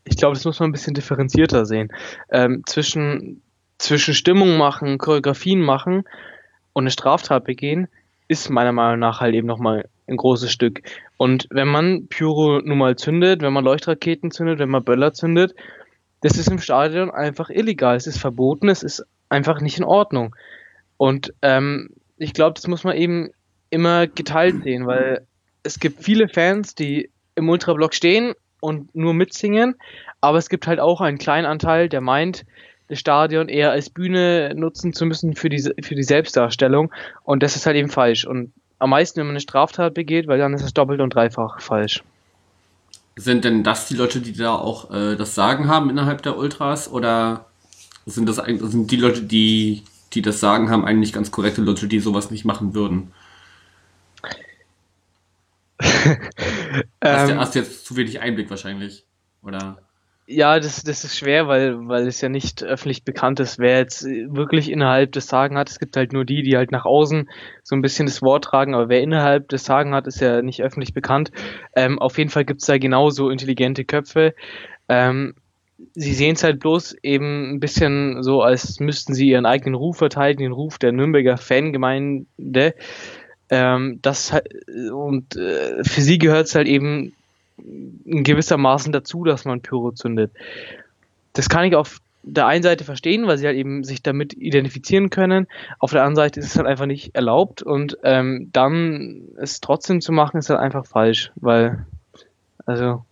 [0.06, 1.90] ich glaube, das muss man ein bisschen differenzierter sehen.
[2.30, 3.42] Ähm, zwischen,
[3.78, 6.06] zwischen Stimmung machen, Choreografien machen
[6.72, 7.90] und eine Straftat begehen,
[8.28, 10.82] ist meiner Meinung nach halt eben nochmal ein großes Stück.
[11.18, 15.54] Und wenn man Pyro nun mal zündet, wenn man Leuchtraketen zündet, wenn man Böller zündet,
[16.22, 17.96] das ist im Stadion einfach illegal.
[17.96, 20.36] Es ist verboten, es ist einfach nicht in Ordnung.
[20.98, 23.30] Und ähm, ich glaube, das muss man eben
[23.70, 25.26] immer geteilt sehen, weil
[25.64, 29.76] es gibt viele Fans, die im Ultrablock stehen und nur mitsingen,
[30.22, 32.46] aber es gibt halt auch einen kleinen Anteil, der meint,
[32.88, 36.92] das Stadion eher als Bühne nutzen zu müssen für die, für die Selbstdarstellung
[37.24, 38.26] und das ist halt eben falsch.
[38.26, 41.60] Und am meisten, wenn man eine Straftat begeht, weil dann ist es doppelt und dreifach
[41.60, 42.04] falsch.
[43.16, 46.92] Sind denn das die Leute, die da auch äh, das Sagen haben innerhalb der Ultras
[46.92, 47.46] oder
[48.06, 52.00] sind das sind die Leute, die die das Sagen haben, eigentlich ganz korrekte Leute, die
[52.00, 53.14] sowas nicht machen würden?
[55.80, 59.06] hast, du, ähm, hast du jetzt zu wenig Einblick wahrscheinlich,
[59.42, 59.78] oder?
[60.30, 64.04] Ja, das, das ist schwer, weil, weil es ja nicht öffentlich bekannt ist, wer jetzt
[64.04, 65.70] wirklich innerhalb des Sagen hat.
[65.70, 67.30] Es gibt halt nur die, die halt nach außen
[67.64, 70.62] so ein bisschen das Wort tragen, aber wer innerhalb des Sagen hat, ist ja nicht
[70.62, 71.32] öffentlich bekannt.
[71.78, 74.36] Ähm, auf jeden Fall gibt es da genauso intelligente Köpfe.
[74.90, 75.34] Ähm,
[75.94, 79.98] sie sehen es halt bloß eben ein bisschen so, als müssten sie ihren eigenen Ruf
[79.98, 82.76] verteidigen, den Ruf der Nürnberger Fangemeinde.
[83.50, 84.34] Ähm, das
[84.94, 87.14] und äh, für sie gehört es halt eben
[87.58, 90.32] in gewissermaßen dazu, dass man Pyro zündet.
[91.34, 95.10] Das kann ich auf der einen Seite verstehen, weil sie halt eben sich damit identifizieren
[95.10, 95.48] können.
[95.80, 100.02] Auf der anderen Seite ist es halt einfach nicht erlaubt und ähm, dann es trotzdem
[100.02, 101.86] zu machen, ist halt einfach falsch, weil,
[102.66, 103.06] also,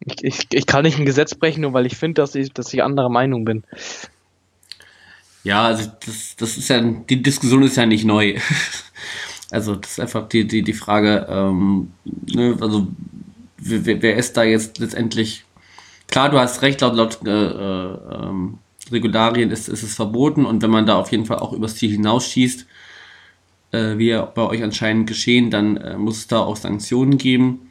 [0.00, 2.72] ich, ich, ich kann nicht ein Gesetz brechen, nur weil ich finde, dass ich, dass
[2.72, 3.64] ich anderer Meinung bin.
[5.44, 8.38] Ja, also das, das ist ja, die Diskussion ist ja nicht neu.
[9.50, 12.88] also das ist einfach die, die, die Frage, ähm, ne, also
[13.58, 15.44] wer, wer ist da jetzt letztendlich
[16.06, 18.58] klar, du hast recht, laut, laut äh, äh, ähm,
[18.90, 21.90] Regularien ist, ist es verboten und wenn man da auf jeden Fall auch übers Ziel
[21.90, 22.66] hinausschießt,
[23.72, 27.70] äh, wie bei euch anscheinend geschehen, dann äh, muss es da auch Sanktionen geben.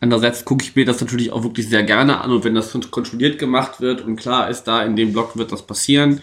[0.00, 3.38] Andererseits gucke ich mir das natürlich auch wirklich sehr gerne an und wenn das kontrolliert
[3.38, 6.20] gemacht wird und klar ist, da in dem Block wird das passieren,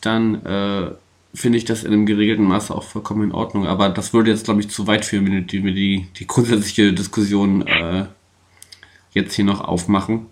[0.00, 0.90] dann äh,
[1.34, 3.66] finde ich das in einem geregelten Maße auch vollkommen in Ordnung.
[3.66, 7.66] Aber das würde jetzt, glaube ich, zu weit führen, wenn wir die, die grundsätzliche Diskussion
[7.66, 8.06] äh,
[9.12, 10.26] jetzt hier noch aufmachen.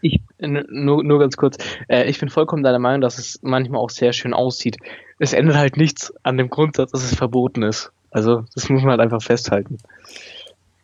[0.00, 1.58] Ich, nur, nur ganz kurz,
[1.88, 4.76] äh, ich bin vollkommen deiner Meinung, dass es manchmal auch sehr schön aussieht.
[5.18, 7.90] Es ändert halt nichts an dem Grundsatz, dass es verboten ist.
[8.10, 9.78] Also, das muss man halt einfach festhalten.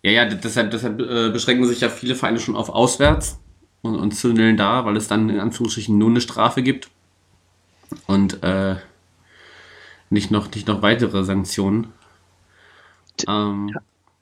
[0.03, 3.41] Ja, ja, deshalb, deshalb äh, beschränken sich ja viele Vereine schon auf auswärts
[3.81, 6.91] und, und zündeln da, weil es dann in Anführungsstrichen nur eine Strafe gibt.
[8.07, 8.77] Und äh,
[10.11, 11.93] nicht noch, nicht noch weitere Sanktionen.
[13.29, 13.75] Ähm,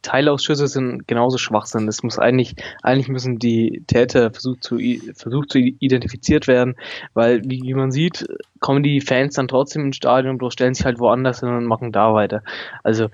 [0.03, 1.87] Teilausschüsse sind genauso Schwachsinn.
[1.89, 4.79] Es muss eigentlich, eigentlich müssen die Täter versucht zu,
[5.15, 6.75] versucht zu identifiziert werden,
[7.15, 8.27] weil, wie, wie man sieht,
[8.59, 11.93] kommen die Fans dann trotzdem ins Stadion, bloß stellen sich halt woanders hin und machen
[11.93, 12.43] da weiter.
[12.83, 13.09] Also,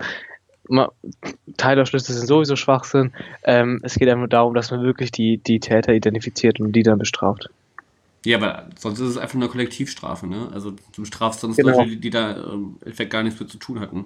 [1.57, 3.11] Teilausschlüsse sind sowieso Schwachsinn.
[3.43, 6.99] Ähm, es geht einfach darum, dass man wirklich die, die Täter identifiziert und die dann
[6.99, 7.49] bestraft.
[8.25, 10.49] Ja, aber sonst ist es einfach eine Kollektivstrafe, ne?
[10.53, 11.77] Also du strafst sonst genau.
[11.77, 14.05] Leute, die, die da ähm, Effekt gar nichts mit zu tun hatten.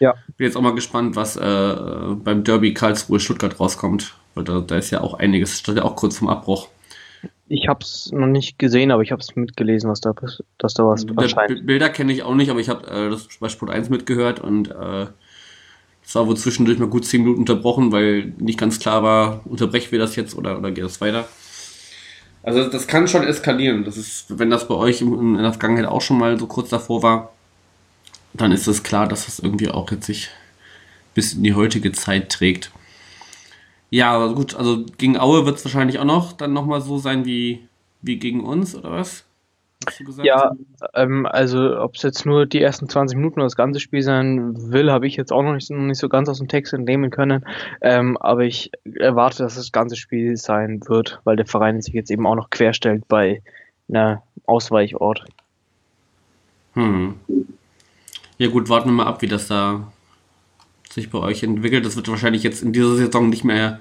[0.00, 0.14] Ja.
[0.36, 1.76] Bin jetzt auch mal gespannt, was äh,
[2.16, 4.14] beim Derby Karlsruhe Stuttgart rauskommt.
[4.34, 6.68] Weil da, da ist ja auch einiges, steht ja auch kurz vom Abbruch.
[7.48, 10.12] Ich habe es noch nicht gesehen, aber ich habe es mitgelesen, was da,
[10.58, 11.64] dass da was erscheint.
[11.66, 14.70] Bilder kenne ich auch nicht, aber ich habe äh, das bei Sport 1 mitgehört und
[14.70, 15.06] äh,
[16.04, 19.92] es war wohl zwischendurch mal gut 10 Minuten unterbrochen, weil nicht ganz klar war, unterbrechen
[19.92, 21.28] wir das jetzt oder, oder geht das weiter.
[22.46, 23.84] Also das kann schon eskalieren.
[23.84, 27.02] Das ist, wenn das bei euch in der Vergangenheit auch schon mal so kurz davor
[27.02, 27.32] war,
[28.34, 30.28] dann ist es klar, dass das irgendwie auch jetzt sich
[31.12, 32.70] bis in die heutige Zeit trägt.
[33.90, 37.24] Ja, aber gut, also gegen Aue wird es wahrscheinlich auch noch dann nochmal so sein
[37.24, 37.66] wie,
[38.02, 39.25] wie gegen uns, oder was?
[40.22, 40.52] Ja,
[40.94, 44.70] ähm, also ob es jetzt nur die ersten 20 Minuten oder das ganze Spiel sein
[44.70, 47.10] will, habe ich jetzt auch noch nicht, noch nicht so ganz aus dem Text entnehmen
[47.10, 47.44] können.
[47.80, 52.10] Ähm, aber ich erwarte, dass das ganze Spiel sein wird, weil der Verein sich jetzt
[52.10, 53.42] eben auch noch querstellt bei
[53.88, 55.24] einer Ausweichort.
[56.74, 57.14] Hm.
[58.38, 59.90] Ja gut, warten wir mal ab, wie das da
[60.90, 61.86] sich bei euch entwickelt.
[61.86, 63.80] Das wird wahrscheinlich jetzt in dieser Saison nicht mehr,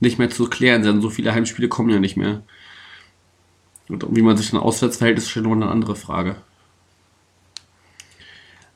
[0.00, 1.00] nicht mehr zu klären sein.
[1.00, 2.42] So viele Heimspiele kommen ja nicht mehr.
[3.90, 6.36] Und wie man sich dann auswärts verhält, ist schon eine andere Frage.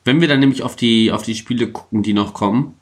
[0.03, 2.75] Wenn wir dann nämlich auf die, auf die Spiele gucken, die noch kommen,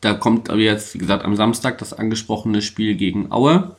[0.00, 3.76] da kommt aber jetzt, wie gesagt, am Samstag das angesprochene Spiel gegen Aue.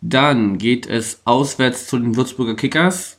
[0.00, 3.18] Dann geht es auswärts zu den Würzburger Kickers.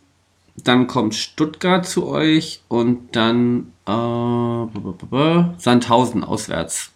[0.56, 6.92] Dann kommt Stuttgart zu euch und dann äh, Sandhausen auswärts.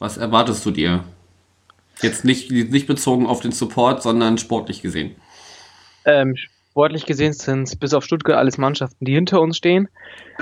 [0.00, 1.04] Was erwartest du dir?
[2.02, 5.16] Jetzt nicht, nicht bezogen auf den Support, sondern sportlich gesehen.
[6.04, 6.36] Ähm,
[6.70, 9.88] sportlich gesehen sind es bis auf Stuttgart alles Mannschaften, die hinter uns stehen.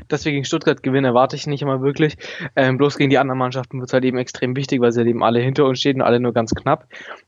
[0.09, 2.17] Dass wir gegen Stuttgart gewinnen, erwarte ich nicht immer wirklich.
[2.55, 5.09] Ähm, bloß gegen die anderen Mannschaften wird es halt eben extrem wichtig, weil sie halt
[5.09, 6.87] eben alle hinter uns stehen und alle nur ganz knapp.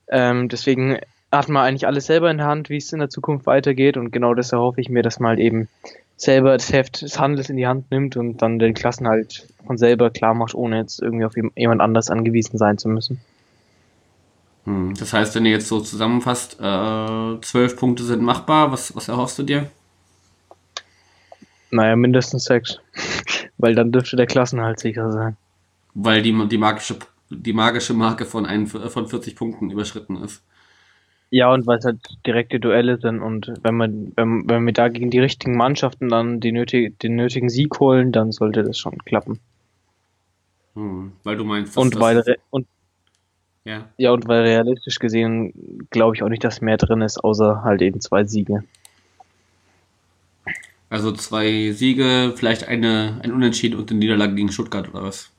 [0.08, 0.98] Ähm, deswegen
[1.32, 3.96] hat man eigentlich alles selber in der Hand, wie es in der Zukunft weitergeht.
[3.96, 5.68] Und genau das erhoffe ich mir, dass man halt eben
[6.16, 9.78] selber das Heft des Handels in die Hand nimmt und dann den Klassen halt von
[9.78, 13.20] selber klar macht, ohne jetzt irgendwie auf jemand anders angewiesen sein zu müssen.
[14.68, 19.08] Hm, das heißt, wenn ihr jetzt so zusammenfasst, äh, zwölf Punkte sind machbar, was, was
[19.08, 19.70] erhoffst du dir?
[21.70, 22.78] Naja, mindestens sechs.
[23.56, 25.38] Weil dann dürfte der Klassenhalt sicher sein.
[25.94, 26.98] Weil die, die, magische,
[27.30, 30.42] die magische Marke von, ein, von 40 Punkten überschritten ist.
[31.30, 34.88] Ja, und weil es halt direkte Duelle sind und wenn man, wenn, wenn wir da
[34.88, 38.98] gegen die richtigen Mannschaften dann die nötig, den nötigen Sieg holen, dann sollte das schon
[38.98, 39.40] klappen.
[40.74, 42.66] Hm, weil du meinst, dass und das weil und
[43.68, 43.84] ja.
[43.98, 45.52] ja, und weil realistisch gesehen
[45.90, 48.64] glaube ich auch nicht, dass mehr drin ist, außer halt eben zwei Siege.
[50.88, 55.30] Also zwei Siege, vielleicht eine, ein Unentschieden und eine Niederlage gegen Stuttgart oder was?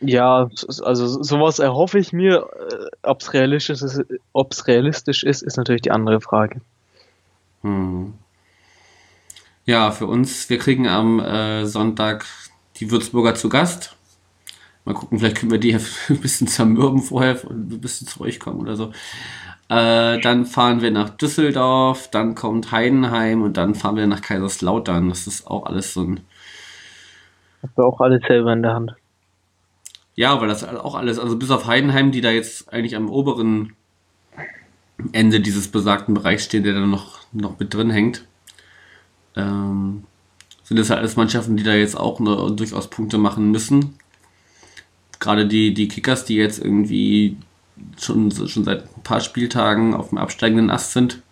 [0.00, 0.50] Ja,
[0.82, 2.48] also sowas erhoffe ich mir.
[2.70, 6.60] Äh, Ob es realistisch ist, ob's realistisch ist, ist natürlich die andere Frage.
[7.62, 8.14] Hm.
[9.64, 12.26] Ja, für uns, wir kriegen am äh, Sonntag
[12.76, 13.96] die Würzburger zu Gast.
[14.86, 15.74] Mal gucken, vielleicht können wir die
[16.08, 18.92] ein bisschen zermürben vorher und ein bisschen zu euch kommen oder so.
[19.68, 25.08] Äh, dann fahren wir nach Düsseldorf, dann kommt Heidenheim und dann fahren wir nach Kaiserslautern.
[25.08, 26.20] Das ist auch alles so ein.
[27.62, 28.94] Hast du auch alles selber in der Hand.
[30.14, 33.74] Ja, weil das auch alles, also bis auf Heidenheim, die da jetzt eigentlich am oberen
[35.12, 38.24] Ende dieses besagten Bereichs stehen, der da noch, noch mit drin hängt,
[39.34, 40.04] ähm,
[40.62, 43.98] sind das halt alles Mannschaften, die da jetzt auch ne, durchaus Punkte machen müssen.
[45.18, 47.36] Gerade die, die Kickers, die jetzt irgendwie
[47.98, 51.22] schon, schon seit ein paar Spieltagen auf dem absteigenden Ast sind.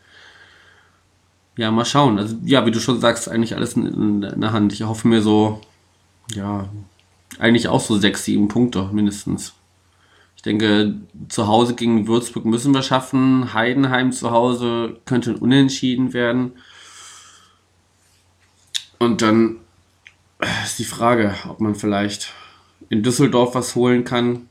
[1.57, 2.19] Ja, mal schauen.
[2.19, 4.73] Also, ja, wie du schon sagst, eigentlich alles in, in der Hand.
[4.73, 5.61] Ich hoffe mir so,
[6.35, 6.69] ja,
[7.39, 9.55] eigentlich auch so sechs, sieben Punkte mindestens.
[10.37, 10.95] Ich denke,
[11.29, 13.55] zu Hause gegen Würzburg müssen wir schaffen.
[13.55, 16.53] Heidenheim zu Hause könnte unentschieden werden.
[18.99, 19.57] Und dann
[20.65, 22.33] ist die Frage, ob man vielleicht
[22.89, 24.49] in Düsseldorf was holen kann.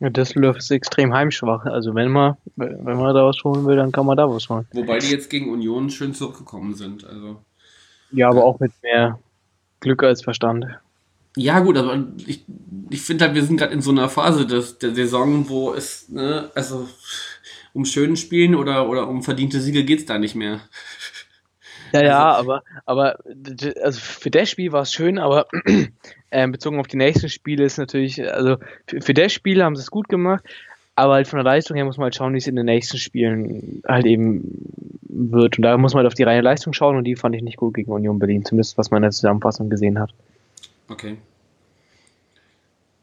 [0.00, 1.64] Ja, Düsseldorf ist extrem heimschwach.
[1.64, 4.66] Also wenn man, wenn man da was holen will, dann kann man da was holen.
[4.72, 7.04] Wobei die jetzt gegen Union schön zurückgekommen sind.
[7.04, 7.36] Also.
[8.10, 9.18] Ja, aber auch mit mehr
[9.80, 10.66] Glück als Verstand.
[11.36, 12.44] Ja, gut, aber ich,
[12.90, 16.08] ich finde halt, wir sind gerade in so einer Phase des, der Saison, wo es,
[16.08, 16.88] ne, also
[17.72, 20.60] um schönen Spielen oder, oder um verdiente Siege geht es da nicht mehr.
[21.92, 23.18] Ja, also, ja, aber, aber
[23.82, 25.46] also für das Spiel war es schön, aber
[26.30, 29.82] äh, bezogen auf die nächsten Spiele ist natürlich, also für, für das Spiel haben sie
[29.82, 30.44] es gut gemacht,
[30.94, 32.98] aber halt von der Leistung her muss man halt schauen, wie es in den nächsten
[32.98, 34.42] Spielen halt eben
[35.02, 35.58] wird.
[35.58, 37.56] Und da muss man halt auf die reine Leistung schauen und die fand ich nicht
[37.56, 40.12] gut gegen Union Berlin, zumindest was man in der Zusammenfassung gesehen hat.
[40.88, 41.16] Okay.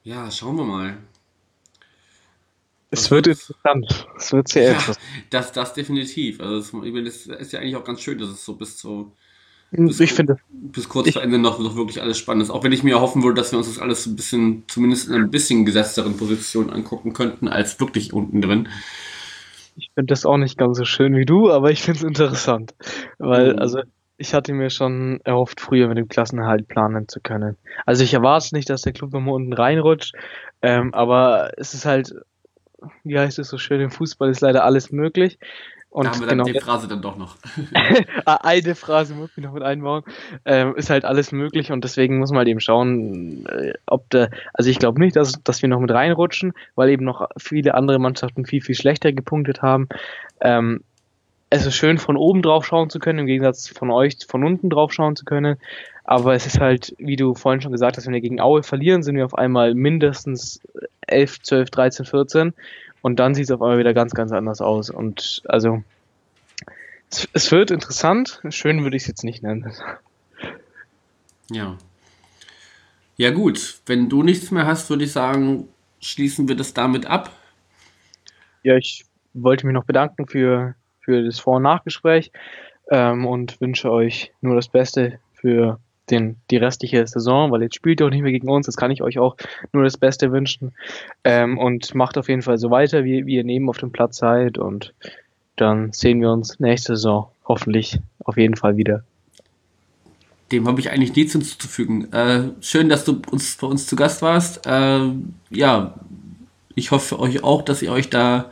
[0.03, 0.97] Ja, schauen wir mal.
[2.91, 4.07] Es wird interessant.
[4.17, 4.99] Es wird sehr ja, interessant.
[5.29, 6.39] Das, das definitiv.
[6.41, 9.13] Also das ist ja eigentlich auch ganz schön, dass es so bis zu
[9.71, 12.49] bis, ich finde bis kurz vor Ende noch, noch wirklich alles spannend ist.
[12.49, 15.15] Auch wenn ich mir hoffen würde, dass wir uns das alles ein bisschen, zumindest in
[15.15, 18.67] ein bisschen gesetzteren Position angucken könnten, als wirklich unten drin.
[19.75, 22.73] Ich finde das auch nicht ganz so schön wie du, aber ich finde es interessant.
[23.19, 23.59] Weil, mhm.
[23.59, 23.81] also
[24.17, 27.55] ich hatte mir schon erhofft, früher mit dem Klassenerhalt planen zu können.
[27.85, 30.13] Also ich erwarte nicht, dass der Club nochmal unten reinrutscht,
[30.61, 32.13] ähm, aber es ist halt,
[33.03, 35.39] wie heißt es so schön, im Fußball ist leider alles möglich.
[35.91, 37.35] Und da haben wir dann genau, die Phrase dann doch noch.
[38.25, 40.03] Ah, eine Phrase muss ich noch mit einbauen.
[40.45, 44.29] Ähm, ist halt alles möglich und deswegen muss man halt eben schauen, äh, ob der,
[44.53, 47.97] also ich glaube nicht, dass, dass wir noch mit reinrutschen, weil eben noch viele andere
[47.97, 49.89] Mannschaften viel, viel schlechter gepunktet haben.
[50.41, 50.83] Ähm,
[51.49, 54.69] es ist schön, von oben drauf schauen zu können, im Gegensatz von euch von unten
[54.69, 55.57] drauf schauen zu können.
[56.03, 59.03] Aber es ist halt, wie du vorhin schon gesagt hast, wenn wir gegen Aue verlieren,
[59.03, 60.61] sind wir auf einmal mindestens
[61.07, 62.53] 11, 12, 13, 14.
[63.01, 64.89] Und dann sieht es auf einmal wieder ganz, ganz anders aus.
[64.89, 65.83] Und also,
[67.09, 68.41] es, es wird interessant.
[68.49, 69.71] Schön würde ich es jetzt nicht nennen.
[71.49, 71.77] Ja.
[73.17, 73.79] Ja, gut.
[73.85, 75.67] Wenn du nichts mehr hast, würde ich sagen,
[75.99, 77.31] schließen wir das damit ab.
[78.63, 80.75] Ja, ich wollte mich noch bedanken für
[81.09, 82.31] für das Vor- und Nachgespräch
[82.91, 85.79] ähm, und wünsche euch nur das Beste für
[86.11, 88.91] den, die restliche Saison, weil jetzt spielt ihr auch nicht mehr gegen uns, das kann
[88.91, 89.35] ich euch auch
[89.73, 90.71] nur das Beste wünschen.
[91.23, 94.17] Ähm, und macht auf jeden Fall so weiter, wie, wie ihr neben auf dem Platz
[94.17, 94.93] seid und
[95.55, 99.03] dann sehen wir uns nächste Saison hoffentlich auf jeden Fall wieder.
[100.51, 102.13] Dem habe ich eigentlich nichts hinzuzufügen.
[102.13, 104.67] Äh, schön, dass du uns bei uns zu Gast warst.
[104.67, 105.09] Äh,
[105.49, 105.95] ja,
[106.75, 108.51] Ich hoffe euch auch, dass ihr euch da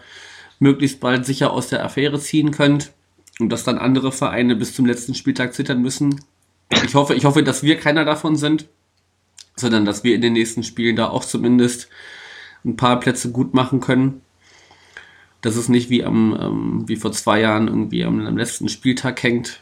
[0.59, 2.91] möglichst bald sicher aus der Affäre ziehen könnt
[3.39, 6.21] und dass dann andere Vereine bis zum letzten Spieltag zittern müssen.
[6.85, 8.67] Ich hoffe, ich hoffe, dass wir keiner davon sind,
[9.55, 11.89] sondern dass wir in den nächsten Spielen da auch zumindest
[12.65, 14.21] ein paar Plätze gut machen können.
[15.41, 19.21] Dass es nicht wie am, ähm, wie vor zwei Jahren irgendwie am, am letzten Spieltag
[19.21, 19.61] hängt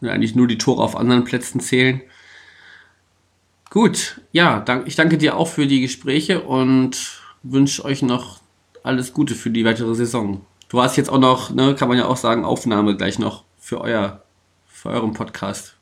[0.00, 2.02] und eigentlich nur die Tore auf anderen Plätzen zählen.
[3.70, 8.43] Gut, ja, dank, ich danke dir auch für die Gespräche und wünsche euch noch
[8.84, 10.42] alles Gute für die weitere Saison.
[10.68, 13.80] Du hast jetzt auch noch, ne, kann man ja auch sagen, Aufnahme gleich noch für
[13.80, 14.22] euer,
[14.66, 15.76] für euren Podcast.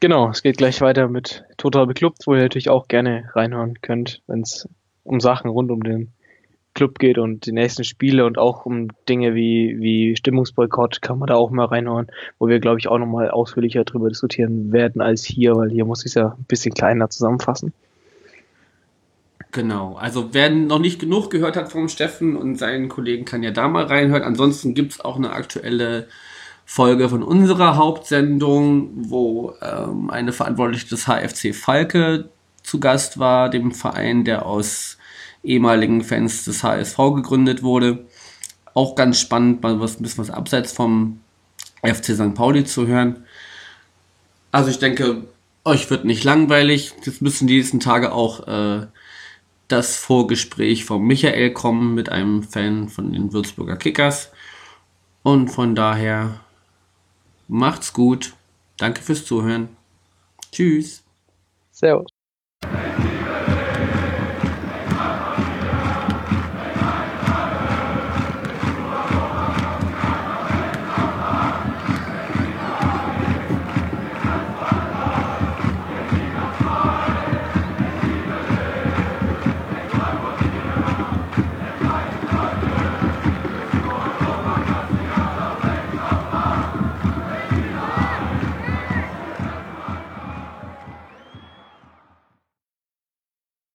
[0.00, 4.22] Genau, es geht gleich weiter mit Total Beklubbt, wo ihr natürlich auch gerne reinhören könnt,
[4.26, 4.68] wenn es
[5.04, 6.12] um Sachen rund um den
[6.74, 11.26] Club geht und die nächsten Spiele und auch um Dinge wie, wie Stimmungsboykott kann man
[11.26, 12.06] da auch mal reinhören,
[12.38, 16.02] wo wir, glaube ich, auch nochmal ausführlicher darüber diskutieren werden als hier, weil hier muss
[16.02, 17.72] ich es ja ein bisschen kleiner zusammenfassen.
[19.50, 23.50] Genau, also wer noch nicht genug gehört hat vom Steffen und seinen Kollegen, kann ja
[23.50, 24.22] da mal reinhören.
[24.22, 26.08] Ansonsten gibt es auch eine aktuelle
[26.66, 32.28] Folge von unserer Hauptsendung, wo ähm, eine Verantwortliche des HFC Falke
[32.62, 34.98] zu Gast war, dem Verein, der aus
[35.42, 38.06] ehemaligen Fans des HSV gegründet wurde.
[38.74, 41.20] Auch ganz spannend, mal was, ein bisschen was abseits vom
[41.82, 42.34] FC St.
[42.34, 43.24] Pauli zu hören.
[44.52, 45.22] Also ich denke,
[45.64, 46.92] euch wird nicht langweilig.
[47.04, 48.86] Jetzt müssen die nächsten Tage auch äh,
[49.68, 54.32] das Vorgespräch von Michael kommen mit einem Fan von den Würzburger Kickers.
[55.22, 56.40] Und von daher
[57.48, 58.34] macht's gut.
[58.78, 59.68] Danke fürs Zuhören.
[60.50, 61.04] Tschüss.
[61.70, 62.06] Servus.